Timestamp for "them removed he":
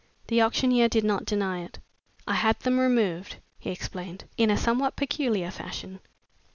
2.61-3.69